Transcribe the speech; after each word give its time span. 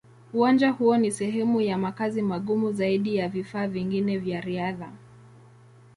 Uwanja 0.33 0.69
huo 0.71 0.97
ni 0.97 1.11
sehemu 1.11 1.61
ya 1.61 1.77
makazi 1.77 2.21
magumu 2.21 2.71
zaidi 2.71 3.15
ya 3.15 3.29
vifaa 3.29 3.67
vingine 3.67 4.17
vya 4.17 4.41
riadha. 4.41 4.91